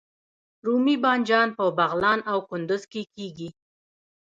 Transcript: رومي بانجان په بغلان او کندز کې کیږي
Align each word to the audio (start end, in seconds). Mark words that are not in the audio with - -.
رومي 0.65 0.95
بانجان 1.03 1.47
په 1.57 1.65
بغلان 1.77 2.19
او 2.31 2.37
کندز 2.49 2.83
کې 2.91 3.01
کیږي 3.13 3.49